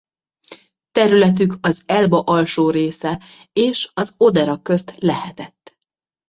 Területük 0.91 1.55
az 1.61 1.83
Elba 1.85 2.19
alsó 2.19 2.69
része 2.69 3.21
és 3.53 3.89
az 3.93 4.13
Odera 4.17 4.61
közt 4.61 4.93
lehetett. 4.99 5.77